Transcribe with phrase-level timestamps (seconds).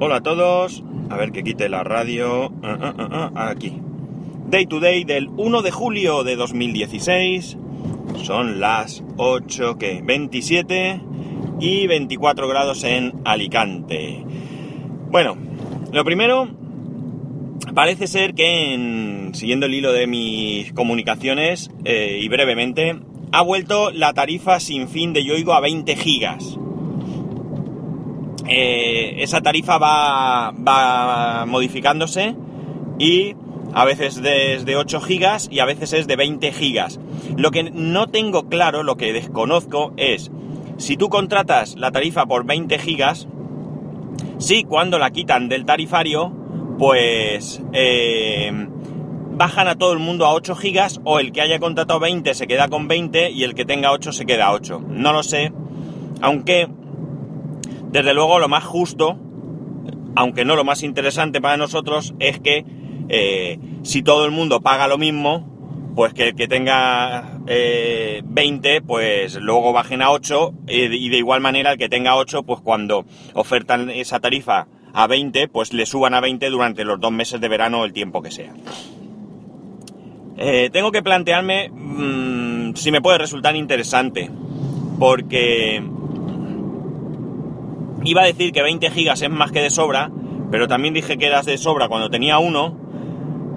[0.00, 0.82] Hola a todos.
[1.10, 2.52] A ver que quite la radio.
[2.62, 3.72] Ah, ah, ah, ah, aquí.
[4.48, 7.56] Day to day del 1 de julio de 2016.
[8.22, 10.00] Son las 8, ¿qué?
[10.04, 11.00] 27
[11.60, 14.24] y 24 grados en Alicante.
[15.10, 15.36] Bueno,
[15.92, 16.48] lo primero,
[17.74, 22.96] parece ser que en- siguiendo el hilo de mis comunicaciones eh, y brevemente,
[23.32, 26.58] ha vuelto la tarifa sin fin de Yoigo a 20 gigas.
[28.52, 32.34] Eh, esa tarifa va, va modificándose
[32.98, 33.36] y
[33.72, 36.98] a veces desde 8 gigas y a veces es de 20 gigas.
[37.36, 40.30] Lo que no tengo claro, lo que desconozco es
[40.78, 43.28] si tú contratas la tarifa por 20 gigas,
[44.38, 46.32] si cuando la quitan del tarifario,
[46.78, 48.50] pues eh,
[49.32, 52.46] bajan a todo el mundo a 8 gigas o el que haya contratado 20 se
[52.46, 54.82] queda con 20 y el que tenga 8 se queda a 8.
[54.88, 55.52] No lo sé,
[56.20, 56.68] aunque
[57.90, 59.18] desde luego lo más justo,
[60.16, 62.64] aunque no lo más interesante para nosotros, es que
[63.08, 68.82] eh, si todo el mundo paga lo mismo, pues que el que tenga eh, 20,
[68.82, 72.60] pues luego bajen a 8 eh, y de igual manera el que tenga 8, pues
[72.60, 77.40] cuando ofertan esa tarifa a 20, pues le suban a 20 durante los dos meses
[77.40, 78.54] de verano el tiempo que sea.
[80.36, 84.30] Eh, tengo que plantearme mm, si me puede resultar interesante,
[84.98, 85.82] porque
[88.04, 90.10] iba a decir que 20 gigas es más que de sobra,
[90.50, 92.76] pero también dije que eras de sobra cuando tenía uno,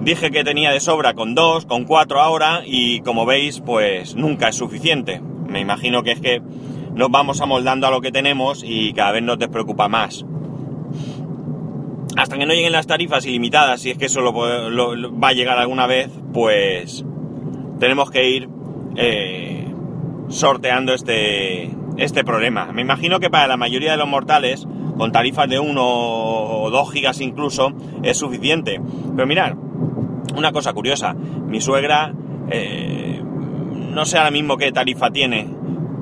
[0.00, 4.48] dije que tenía de sobra con dos, con cuatro ahora, y como veis, pues nunca
[4.48, 5.20] es suficiente.
[5.48, 6.42] Me imagino que es que
[6.94, 10.24] nos vamos amoldando a lo que tenemos y cada vez nos despreocupa más.
[12.16, 15.58] Hasta que no lleguen las tarifas ilimitadas, si es que eso lo, va a llegar
[15.58, 17.04] alguna vez, pues
[17.80, 18.48] tenemos que ir
[18.96, 19.66] eh,
[20.28, 22.72] sorteando este, este problema.
[22.72, 26.92] Me imagino que para la mayoría de los mortales, con tarifas de 1 o 2
[26.92, 28.80] gigas incluso, es suficiente.
[29.14, 29.54] Pero mirad,
[30.36, 32.12] una cosa curiosa, mi suegra,
[32.50, 35.48] eh, no sé ahora mismo qué tarifa tiene,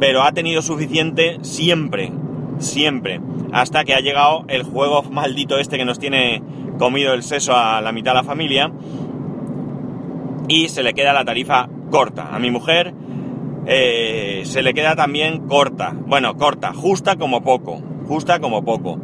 [0.00, 2.12] pero ha tenido suficiente siempre,
[2.58, 3.20] siempre,
[3.52, 6.42] hasta que ha llegado el juego maldito este que nos tiene
[6.78, 8.72] comido el seso a la mitad de la familia
[10.48, 12.34] y se le queda la tarifa corta.
[12.34, 12.94] A mi mujer
[13.66, 18.98] eh, se le queda también corta, bueno, corta, justa como poco, justa como poco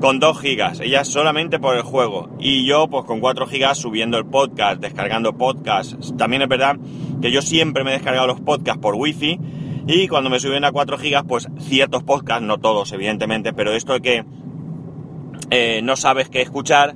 [0.00, 2.30] con 2 gigas, ella solamente por el juego.
[2.38, 6.14] Y yo, pues con 4 gigas subiendo el podcast, descargando podcasts.
[6.16, 6.76] También es verdad
[7.20, 9.40] que yo siempre me he descargado los podcasts por wifi.
[9.86, 13.94] Y cuando me suben a 4 gigas, pues ciertos podcasts, no todos, evidentemente, pero esto
[13.94, 14.24] de que
[15.50, 16.94] eh, no sabes qué escuchar,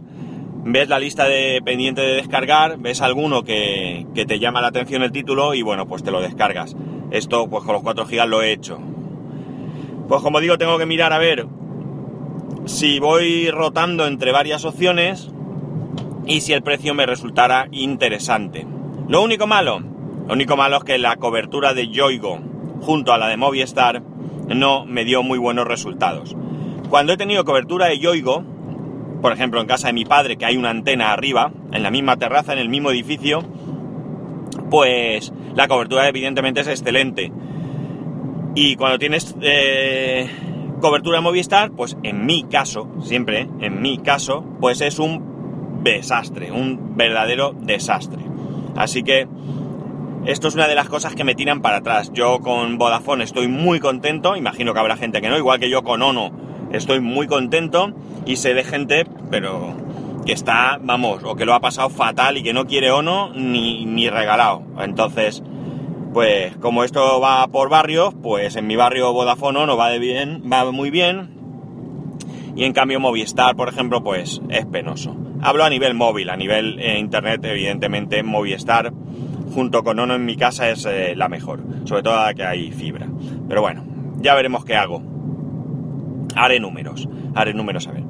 [0.65, 5.03] ves la lista de pendiente de descargar, ves alguno que, que te llama la atención
[5.03, 6.77] el título y bueno, pues te lo descargas.
[7.11, 8.79] Esto, pues con los 4 gigas lo he hecho.
[10.09, 11.47] Pues como digo, tengo que mirar a ver
[12.65, 15.31] si voy rotando entre varias opciones
[16.27, 18.67] y si el precio me resultara interesante.
[19.09, 19.81] Lo único malo,
[20.27, 22.39] lo único malo es que la cobertura de Yoigo
[22.81, 24.03] junto a la de Movistar
[24.49, 26.37] no me dio muy buenos resultados.
[26.89, 28.45] Cuando he tenido cobertura de Yoigo,
[29.23, 32.17] por ejemplo en casa de mi padre que hay una antena arriba, en la misma
[32.19, 33.43] terraza, en el mismo edificio,
[34.69, 37.33] pues la cobertura evidentemente es excelente.
[38.55, 40.29] Y cuando tienes eh,
[40.81, 46.53] cobertura de Movistar, pues en mi caso, siempre, en mi caso, pues es un desastre,
[46.53, 48.23] un verdadero desastre.
[48.77, 49.27] Así que
[50.27, 52.13] esto es una de las cosas que me tiran para atrás.
[52.13, 55.83] Yo con Vodafone estoy muy contento, imagino que habrá gente que no, igual que yo
[55.83, 57.93] con Ono estoy muy contento
[58.27, 59.75] y sé de gente, pero
[60.27, 63.85] que está, vamos, o que lo ha pasado fatal y que no quiere Ono ni,
[63.87, 64.63] ni regalado.
[64.79, 65.43] Entonces,
[66.13, 70.43] pues como esto va por barrios, pues en mi barrio Vodafone no va de bien,
[70.51, 71.31] va muy bien.
[72.55, 75.17] Y en cambio Movistar, por ejemplo, pues es penoso.
[75.41, 78.93] Hablo a nivel móvil, a nivel eh, internet, evidentemente Movistar
[79.55, 82.71] junto con Ono en mi casa es eh, la mejor, sobre todo ahora que hay
[82.73, 83.07] fibra.
[83.49, 83.85] Pero bueno,
[84.21, 85.12] ya veremos qué hago.
[86.35, 88.05] Haré números, haré números a ver.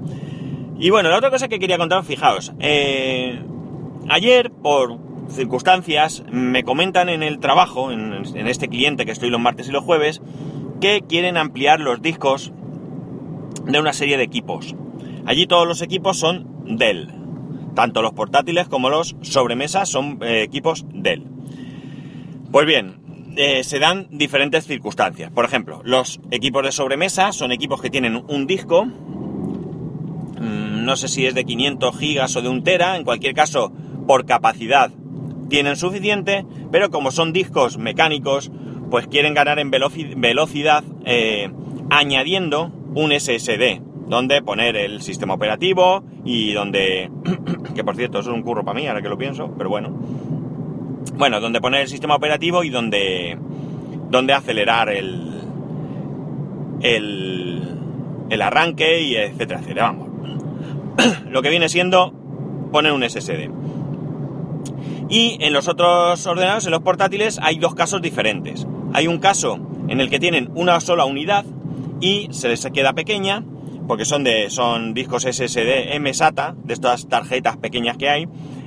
[0.79, 3.41] Y bueno, la otra cosa que quería contaros, fijaos, eh,
[4.09, 4.99] ayer por
[5.29, 9.73] circunstancias me comentan en el trabajo, en, en este cliente que estoy los martes y
[9.73, 10.21] los jueves,
[10.81, 12.53] que quieren ampliar los discos
[13.65, 14.75] de una serie de equipos.
[15.25, 17.09] Allí todos los equipos son Dell.
[17.75, 21.25] Tanto los portátiles como los sobremesas son eh, equipos Dell.
[22.51, 22.97] Pues bien,
[23.37, 25.31] eh, se dan diferentes circunstancias.
[25.33, 31.09] Por ejemplo, los equipos de sobremesa son equipos que tienen un disco, mm, no sé
[31.09, 33.73] si es de 500 gigas o de un tera, en cualquier caso,
[34.07, 34.91] por capacidad
[35.49, 38.51] tienen suficiente, pero como son discos mecánicos,
[38.91, 41.51] pues quieren ganar en veloci- velocidad eh,
[41.91, 43.81] añadiendo un SSD.
[44.09, 47.11] donde poner el sistema operativo y donde,
[47.75, 49.91] que por cierto, eso es un curro para mí, ahora que lo pienso, pero bueno.
[51.15, 53.39] Bueno, donde poner el sistema operativo y donde,
[54.11, 55.41] donde acelerar el,
[56.81, 57.63] el,
[58.31, 59.93] el arranque y etcétera, etcétera.
[59.93, 60.09] Vamos.
[61.31, 62.13] Lo que viene siendo
[62.73, 63.51] poner un SSD.
[65.09, 68.67] Y en los otros ordenadores, en los portátiles, hay dos casos diferentes.
[68.95, 69.59] Hay un caso
[69.89, 71.45] en el que tienen una sola unidad
[72.01, 73.45] y se les queda pequeña,
[73.87, 78.27] porque son, de, son discos SSD M-SATA, de estas tarjetas pequeñas que hay.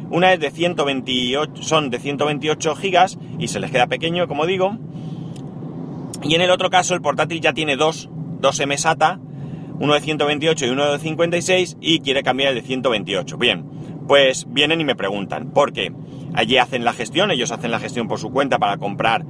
[0.09, 4.77] Una es de 128, son de 128 gigas y se les queda pequeño, como digo.
[6.23, 8.09] Y en el otro caso, el portátil ya tiene dos,
[8.39, 9.19] dos M-SATA,
[9.79, 13.37] uno de 128 y uno de 56, y quiere cambiar el de 128.
[13.37, 13.65] Bien,
[14.07, 15.91] pues vienen y me preguntan, porque
[16.33, 19.25] allí hacen la gestión, ellos hacen la gestión por su cuenta para comprar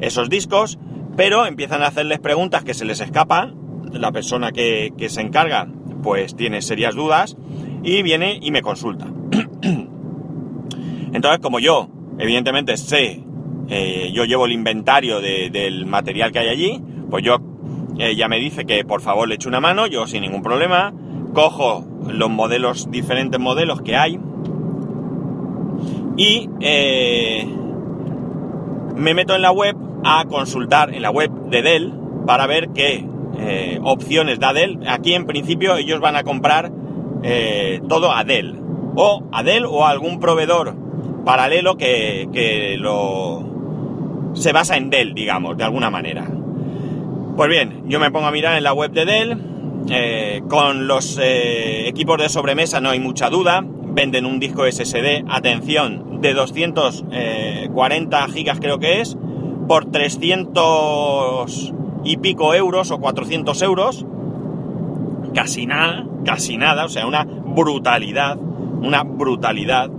[0.00, 0.78] esos discos,
[1.16, 3.56] pero empiezan a hacerles preguntas que se les escapan,
[3.92, 5.68] la persona que, se encarga
[6.02, 7.36] pues tiene serias dudas
[7.82, 9.06] y viene y me consulta.
[11.12, 11.88] Entonces, como yo,
[12.18, 13.24] evidentemente sé,
[13.68, 17.38] eh, yo llevo el inventario del material que hay allí, pues yo
[17.98, 20.92] ella me dice que por favor le eche una mano, yo sin ningún problema,
[21.34, 24.20] cojo los modelos, diferentes modelos que hay
[26.18, 27.46] y eh,
[28.96, 31.94] me meto en la web a consultar en la web de Dell
[32.26, 33.06] para ver qué
[33.38, 34.80] eh, opciones da Dell.
[34.88, 36.72] Aquí en principio ellos van a comprar
[37.22, 38.60] eh, todo a Dell
[38.96, 40.74] o a Dell o a algún proveedor
[41.28, 46.26] paralelo que, que lo se basa en Dell, digamos, de alguna manera.
[47.36, 49.36] Pues bien, yo me pongo a mirar en la web de Dell.
[49.90, 53.62] Eh, con los eh, equipos de sobremesa no hay mucha duda.
[53.62, 59.18] Venden un disco SSD, atención, de 240 gigas creo que es,
[59.68, 64.06] por 300 y pico euros o 400 euros.
[65.34, 69.90] Casi nada, casi nada, o sea, una brutalidad, una brutalidad.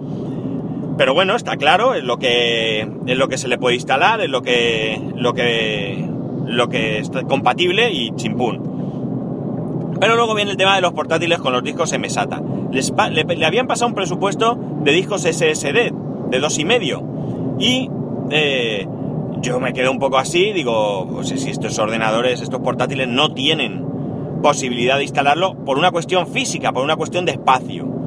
[1.00, 4.30] Pero bueno, está claro, es lo que, es lo que se le puede instalar, es
[4.30, 6.06] lo que, lo que
[6.46, 9.96] lo que está compatible y chimpún.
[9.98, 12.42] Pero luego viene el tema de los portátiles con los discos MSATA.
[12.74, 15.94] Les le, habían pasado un presupuesto de discos SSD
[16.31, 17.02] de dos y medio.
[17.60, 17.90] Y
[18.30, 18.86] eh,
[19.40, 23.86] yo me quedé un poco así, digo, pues si estos ordenadores, estos portátiles no tienen
[24.44, 27.99] posibilidad de instalarlo por una cuestión física, por una cuestión de espacio.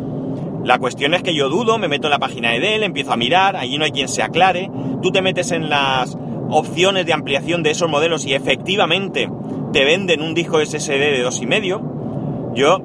[0.65, 3.17] La cuestión es que yo dudo, me meto en la página de Dell, empiezo a
[3.17, 4.71] mirar, allí no hay quien se aclare,
[5.03, 6.17] tú te metes en las
[6.51, 9.29] opciones de ampliación de esos modelos y efectivamente
[9.73, 12.79] te venden un disco SSD de 2,5, yo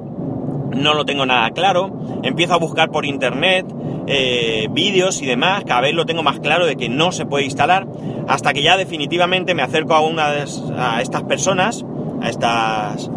[0.76, 1.92] no lo tengo nada claro.
[2.24, 3.66] Empiezo a buscar por internet
[4.08, 7.46] eh, vídeos y demás, cada vez lo tengo más claro de que no se puede
[7.46, 7.88] instalar,
[8.28, 11.86] hasta que ya definitivamente me acerco a una de estas personas,
[12.22, 13.10] a, estas,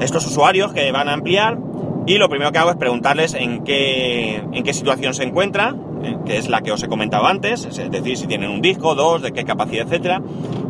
[0.00, 1.58] a estos usuarios que van a ampliar,
[2.06, 6.16] y lo primero que hago es preguntarles en qué, en qué situación se encuentra, eh,
[6.26, 9.22] que es la que os he comentado antes, es decir, si tienen un disco, dos,
[9.22, 10.22] de qué capacidad, etcétera.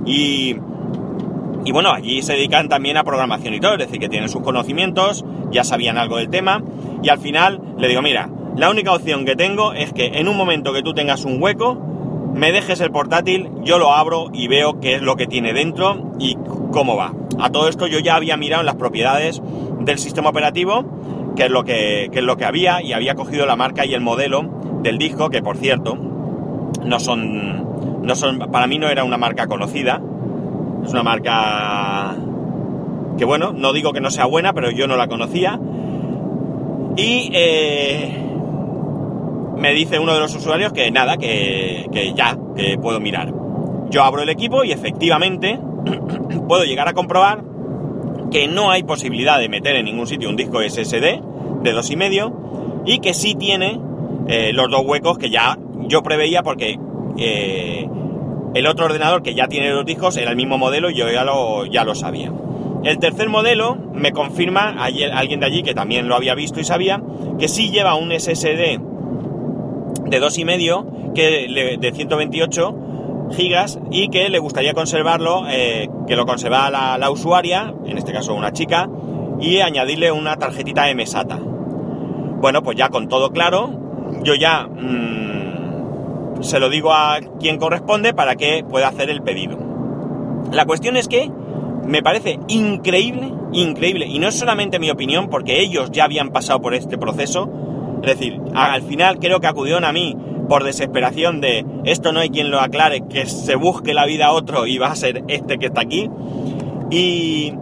[0.06, 0.56] Y,
[1.64, 4.42] y bueno, allí se dedican también a programación y todo, es decir, que tienen sus
[4.42, 6.62] conocimientos, ya sabían algo del tema,
[7.02, 10.36] y al final le digo, mira, la única opción que tengo es que en un
[10.36, 11.74] momento que tú tengas un hueco,
[12.34, 16.12] me dejes el portátil, yo lo abro y veo qué es lo que tiene dentro
[16.18, 16.36] y
[16.72, 17.12] cómo va.
[17.40, 19.40] A todo esto yo ya había mirado las propiedades
[19.80, 20.84] del sistema operativo,
[21.36, 23.94] que es lo que, que es lo que había, y había cogido la marca y
[23.94, 24.42] el modelo
[24.82, 29.46] del disco, que por cierto, no son, no son, para mí no era una marca
[29.46, 30.00] conocida,
[30.84, 32.14] es una marca
[33.16, 35.58] que bueno, no digo que no sea buena, pero yo no la conocía.
[36.96, 38.24] Y eh,
[39.56, 43.32] me dice uno de los usuarios que nada, que, que ya, que puedo mirar.
[43.90, 45.58] Yo abro el equipo y efectivamente
[46.48, 47.53] puedo llegar a comprobar
[48.34, 51.20] que no hay posibilidad de meter en ningún sitio un disco SSD
[51.62, 53.80] de dos y medio y que sí tiene
[54.26, 56.76] eh, los dos huecos que ya yo preveía porque
[57.16, 57.88] eh,
[58.54, 61.22] el otro ordenador que ya tiene los discos era el mismo modelo y yo ya
[61.22, 62.32] lo, ya lo sabía.
[62.82, 67.00] El tercer modelo me confirma alguien de allí que también lo había visto y sabía
[67.38, 68.80] que sí lleva un SSD
[70.06, 72.83] de 2,5 que de 128
[73.34, 78.34] gigas y que le gustaría conservarlo, eh, que lo conserva la, usuaria, en este caso
[78.34, 78.88] una chica,
[79.40, 81.38] y añadirle una tarjetita MSATA.
[81.38, 83.70] Bueno, pues ya con todo claro,
[84.22, 89.58] yo ya mmm, se lo digo a quien corresponde para que pueda hacer el pedido.
[90.52, 91.30] La cuestión es que
[91.84, 96.60] me parece increíble, increíble, y no es solamente mi opinión, porque ellos ya habían pasado
[96.60, 97.50] por este proceso,
[98.02, 100.16] es decir, al final creo que acudieron a mí
[100.48, 104.32] por desesperación de esto no hay quien lo aclare, que se busque la vida a
[104.32, 106.10] otro y va a ser este que está aquí.
[106.90, 107.52] Y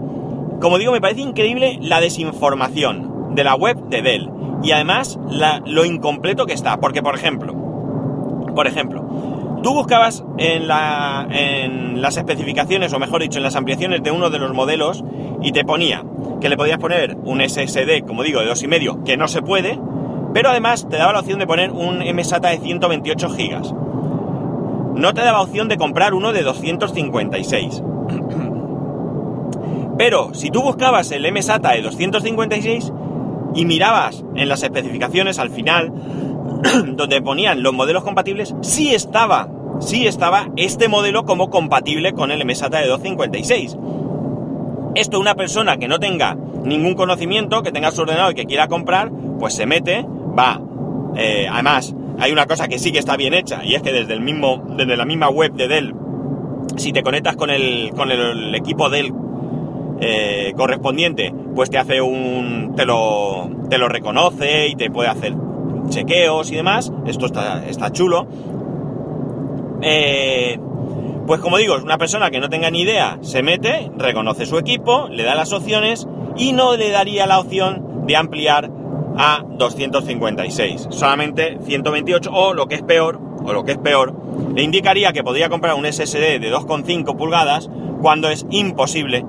[0.61, 4.31] como digo, me parece increíble la desinformación de la web de Dell.
[4.63, 5.19] Y además
[5.67, 6.79] lo incompleto que está.
[6.79, 7.55] Porque, por ejemplo,
[8.55, 9.05] por ejemplo,
[9.63, 14.31] tú buscabas en, la, en las especificaciones, o mejor dicho, en las ampliaciones de uno
[14.31, 15.03] de los modelos,
[15.43, 16.05] y te ponía
[16.41, 19.79] que le podías poner un SSD, como digo, de 2,5, que no se puede,
[20.33, 23.75] pero además te daba la opción de poner un MSATA de 128 GB.
[24.97, 27.83] No te daba opción de comprar uno de 256.
[29.99, 32.93] Pero si tú buscabas el MSATA de 256
[33.55, 35.93] y mirabas en las especificaciones al final,
[36.97, 39.49] donde ponían los modelos compatibles, sí estaba,
[39.81, 43.77] sí estaba este modelo como compatible con el MSATA de 256.
[44.95, 48.69] Esto una persona que no tenga ningún conocimiento, que tenga su ordenador y que quiera
[48.69, 50.07] comprar, pues se mete,
[50.39, 50.61] va.
[51.17, 54.15] Eh, además, hay una cosa que sí que está bien hecha, y es que desde
[54.15, 55.95] el mismo, desde la misma web de Dell,
[56.77, 59.13] si te conectas con el, con el equipo Dell
[60.01, 62.75] eh, correspondiente, pues te hace un.
[62.77, 65.35] te lo, te lo reconoce y te puede hacer
[65.89, 66.93] chequeos y demás.
[67.07, 68.27] Esto está, está chulo.
[69.83, 70.59] Eh,
[71.27, 74.59] pues como digo, es una persona que no tenga ni idea, se mete, reconoce su
[74.59, 78.71] equipo, le da las opciones y no le daría la opción de ampliar
[79.17, 84.15] a 256, solamente 128 o lo que es peor, o lo que es peor,
[84.55, 87.69] le indicaría que podría comprar un SSD de 2,5 pulgadas
[88.01, 89.25] cuando es imposible,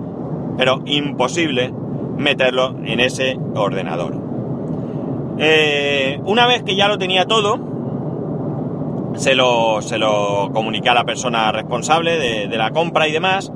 [0.58, 1.74] pero imposible
[2.18, 4.16] meterlo en ese ordenador.
[5.38, 7.60] Eh, una vez que ya lo tenía todo,
[9.16, 13.52] se lo, se lo comuniqué a la persona responsable de, la compra y demás,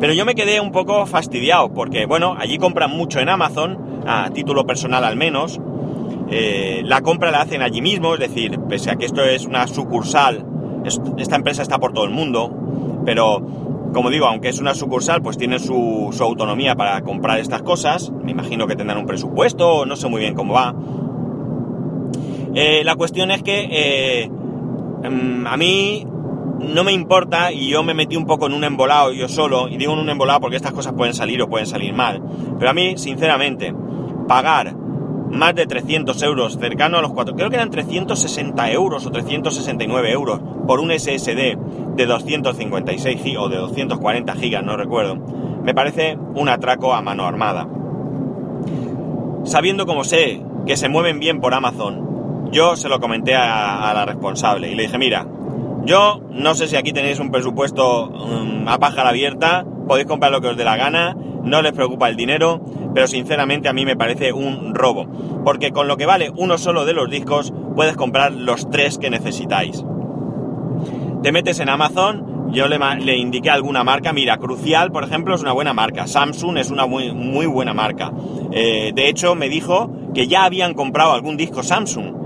[0.00, 3.78] pero yo me quedé un poco fastidiado porque, bueno, allí compran mucho en Amazon,
[4.08, 5.60] a título personal al menos,
[6.30, 9.66] eh, la compra la hacen allí mismo, es decir, pese a que esto es una
[9.66, 10.44] sucursal,
[11.18, 12.50] esta empresa está por todo el mundo,
[13.04, 13.40] pero
[13.92, 18.32] como digo, aunque es una sucursal, pues tiene su, autonomía para comprar estas cosas, me
[18.32, 20.74] imagino que tendrán un presupuesto, no sé muy bien cómo va.
[22.54, 24.30] Eh, la cuestión es que eh,
[25.02, 26.04] Em, a mí
[26.60, 29.76] no me importa y yo me metí un poco en un embolado yo solo, y
[29.76, 32.20] digo en un embolado porque estas cosas pueden salir o pueden salir mal,
[32.58, 33.72] pero a mí, sinceramente,
[34.28, 34.76] pagar
[35.30, 40.12] más de 300 euros, cercano a los 4, creo que eran 360 euros o 369
[40.12, 41.58] euros por un SSD
[41.96, 47.26] de 256 GB o de 240 GB, no recuerdo, me parece un atraco a mano
[47.26, 47.68] armada.
[49.44, 52.08] Sabiendo como sé que se mueven bien por Amazon
[52.50, 55.26] yo se lo comenté a, la responsable y le dije, mira,
[55.84, 60.40] yo no sé si aquí tenéis un presupuesto mm, a pájara abierta, podéis comprar lo
[60.40, 62.60] que os dé la gana, no les preocupa el dinero,
[62.94, 65.06] pero sinceramente a mí me parece un robo,
[65.44, 69.10] porque con lo que vale uno solo de los discos puedes comprar los tres que
[69.10, 69.84] necesitáis.
[71.22, 75.52] Te metes en Amazon, yo le, indiqué alguna marca, mira, Crucial, por ejemplo, es una
[75.52, 78.12] buena marca, Samsung es una muy, muy buena marca.
[78.52, 82.17] Eh, de hecho, me dijo que ya habían comprado algún disco Samsung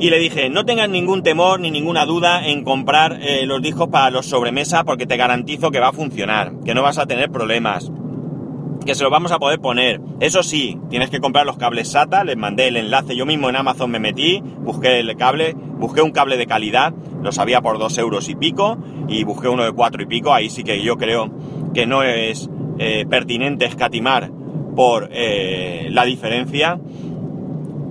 [0.00, 3.88] y le dije, no tengas ningún temor ni ninguna duda en comprar eh, los discos
[3.88, 7.30] para los sobremesa porque te garantizo que va a funcionar, que no vas a tener
[7.30, 7.92] problemas,
[8.86, 10.00] que se los vamos a poder poner.
[10.20, 13.56] Eso sí, tienes que comprar los cables SATA, les mandé el enlace, yo mismo en
[13.56, 17.98] Amazon me metí, busqué el cable, busqué un cable de calidad, lo sabía por dos
[17.98, 21.30] euros y pico, y busqué uno de cuatro y pico, ahí sí que yo creo
[21.74, 24.30] que no es eh, pertinente escatimar
[24.74, 26.80] por eh, la diferencia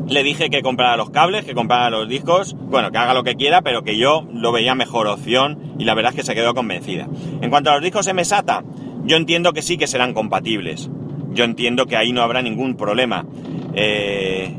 [0.10, 3.36] le dije que comprara los cables, que comprara los discos, bueno, que haga lo que
[3.36, 6.54] quiera, pero que yo lo veía mejor opción y la verdad es que se quedó
[6.54, 7.08] convencida.
[7.42, 8.64] En cuanto a los discos MSATA,
[9.06, 10.90] yo entiendo que sí que serán compatibles.
[11.32, 13.26] Yo entiendo que ahí no habrá ningún problema.
[13.76, 14.56] Eh,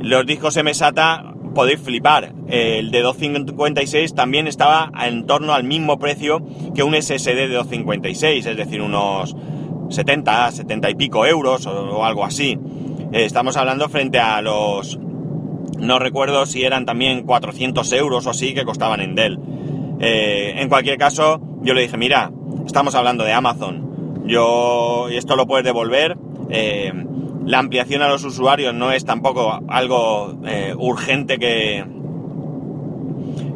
[0.00, 2.32] los discos MSATA podéis flipar.
[2.48, 6.42] El de 256 también estaba en torno al mismo precio
[6.74, 9.36] que un SSD de 256, es decir, unos
[9.90, 12.58] 70, 70 y pico euros o algo así.
[13.12, 14.98] Eh, estamos hablando frente a los...
[15.78, 19.38] No recuerdo si eran también 400 euros o así que costaban en Dell.
[20.00, 22.30] Eh, en cualquier caso, yo le dije, mira,
[22.64, 24.24] estamos hablando de Amazon.
[24.26, 26.16] Yo, esto lo puedes devolver.
[26.48, 26.92] Eh,
[27.44, 30.38] la ampliación a los usuarios no es tampoco algo
[30.78, 31.84] urgente que,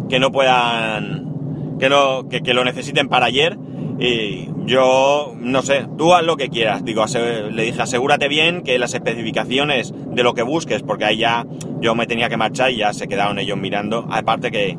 [0.08, 3.56] que no puedan, que, no, que lo necesiten para ayer.
[3.98, 6.84] Y yo, no sé, tú haz lo que quieras.
[6.84, 7.04] Digo,
[7.50, 11.46] le dije, asegúrate bien que las especificaciones de lo que busques, porque ahí ya
[11.80, 14.06] yo me tenía que marchar y ya se quedaron ellos mirando.
[14.10, 14.76] Aparte que,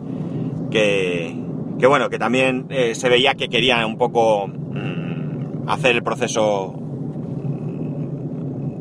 [0.69, 6.75] que, bueno, que también eh, se veía que querían un poco mm, hacer el proceso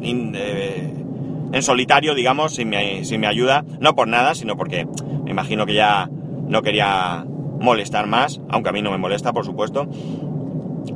[0.02, 0.92] eh,
[1.52, 3.64] en solitario, digamos, sin mi, sin mi ayuda.
[3.80, 4.86] No por nada, sino porque
[5.24, 6.10] me imagino que ya
[6.48, 7.24] no quería
[7.60, 9.88] molestar más, aunque a mí no me molesta, por supuesto.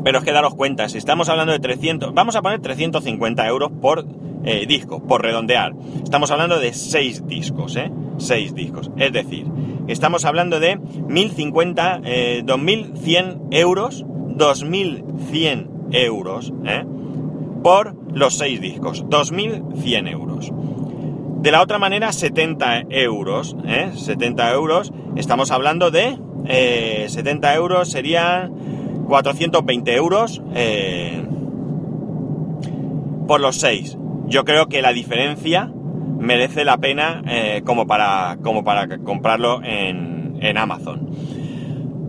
[0.05, 3.71] Pero es que daros cuenta, si estamos hablando de 300, vamos a poner 350 euros
[3.81, 4.07] por
[4.45, 5.75] eh, disco, por redondear.
[6.03, 7.91] Estamos hablando de 6 discos, ¿eh?
[8.17, 8.91] 6 discos.
[8.97, 9.47] Es decir,
[9.87, 16.85] estamos hablando de 1050, eh, 2100 euros, 2100 euros, ¿eh?
[17.63, 20.51] Por los 6 discos, 2100 euros.
[21.43, 23.91] De la otra manera, 70 euros, ¿eh?
[23.95, 26.19] 70 euros, estamos hablando de...
[26.43, 28.51] 70 euros serían
[29.11, 31.23] 420 euros eh,
[33.27, 33.99] por los 6.
[34.29, 35.69] Yo creo que la diferencia
[36.21, 41.11] merece la pena eh, como, para, como para comprarlo en, en Amazon.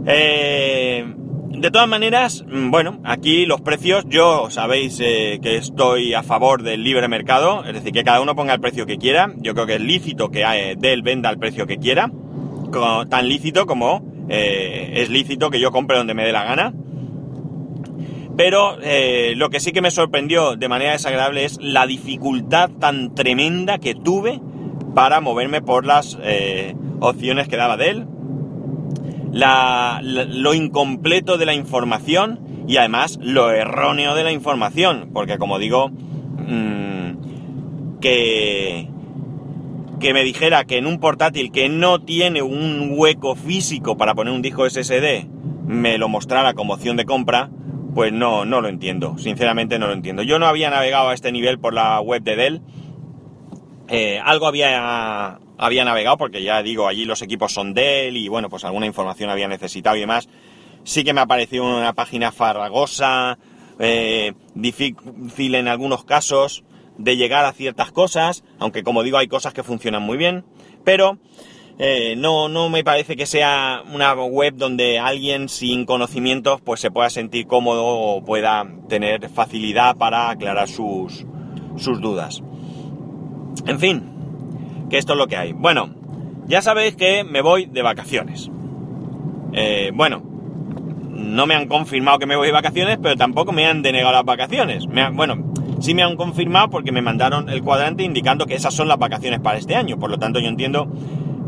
[0.06, 1.12] Eh,
[1.50, 6.84] de todas maneras, mm, bueno, aquí los precios, yo sabéis que estoy a favor del
[6.84, 9.34] libre mercado, es decir, que cada uno ponga el precio que quiera.
[9.38, 12.12] Yo creo que es lícito que Dell venda el precio que quiera,
[13.10, 16.74] tan lícito como es lícito que yo compre donde me dé la gana.
[18.44, 23.14] Pero eh, lo que sí que me sorprendió de manera desagradable es la dificultad tan
[23.14, 24.42] tremenda que tuve
[24.96, 28.08] para moverme por las eh, opciones que daba de él,
[29.32, 35.90] lo incompleto de la información y además lo erróneo de la información, porque como digo,
[35.90, 38.88] mm, que,
[40.00, 44.34] que me dijera que en un portátil que no tiene un hueco físico para poner
[44.34, 45.28] un disco SSD,
[45.68, 47.52] me lo mostrara como opción de compra,
[47.94, 50.24] pues no, no lo entiendo, sinceramente no lo entiendo.
[50.24, 52.62] Yo no había navegado a este nivel por la web de Dell.
[53.90, 58.50] Eh, algo había, había navegado porque ya digo, allí los equipos son Dell y bueno,
[58.50, 60.30] pues alguna información había necesitado y demás.
[60.84, 63.38] Sí que me ha parecido una página farragosa,
[63.80, 66.64] eh, difícil en algunos casos
[66.98, 70.46] de llegar a ciertas cosas, aunque como digo hay cosas que funcionan muy bien,
[70.84, 71.20] pero
[71.84, 76.92] eh, no, no me parece que sea una web donde alguien sin conocimientos pues se
[76.92, 81.26] pueda sentir cómodo o pueda tener facilidad para aclarar sus,
[81.78, 82.44] sus dudas.
[83.66, 84.04] En fin,
[84.92, 85.54] que esto es lo que hay.
[85.54, 85.90] Bueno,
[86.46, 88.52] ya sabéis que me voy de vacaciones.
[89.54, 90.22] Eh, bueno,
[91.10, 94.26] no me han confirmado que me voy de vacaciones, pero tampoco me han denegado las
[94.26, 94.86] vacaciones.
[95.14, 99.00] bueno, sí me han confirmado porque me mandaron el cuadrante indicando que esas son las
[99.00, 99.98] vacaciones para este año.
[99.98, 100.88] Por lo tanto, yo entiendo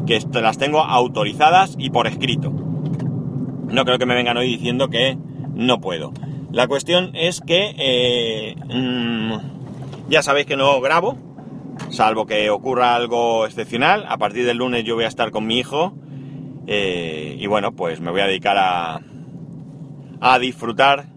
[0.05, 2.51] que las tengo autorizadas y por escrito.
[2.51, 5.17] No creo que me vengan hoy diciendo que
[5.53, 6.13] no puedo.
[6.51, 11.17] La cuestión es que eh, mm, ya sabéis que no grabo,
[11.89, 14.05] salvo que ocurra algo excepcional.
[14.07, 15.95] A partir del lunes yo voy a estar con mi hijo
[16.67, 19.01] eh, y bueno, pues me voy a dedicar a,
[20.21, 21.07] a disfrutar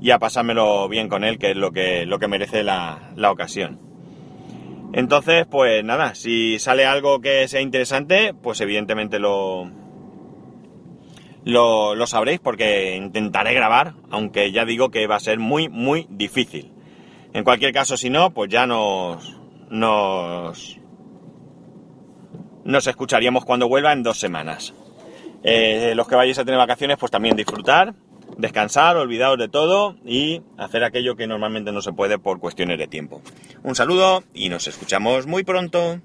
[0.00, 3.30] y a pasármelo bien con él, que es lo que, lo que merece la, la
[3.30, 3.89] ocasión.
[4.92, 9.70] Entonces, pues nada, si sale algo que sea interesante, pues evidentemente lo,
[11.44, 16.72] lo, sabréis porque intentaré grabar, aunque ya digo que va a ser muy, muy difícil.
[17.32, 19.38] En cualquier caso, si no, pues ya nos,
[19.70, 20.80] nos,
[22.64, 24.74] nos escucharíamos cuando vuelva en dos semanas.
[25.44, 27.94] Eh, los que vayáis a tener vacaciones, pues también disfrutar
[28.38, 32.86] descansar, olvidaros de todo y hacer aquello que normalmente no se puede por cuestiones de
[32.86, 33.22] tiempo.
[33.62, 36.00] Un saludo y nos escuchamos muy pronto.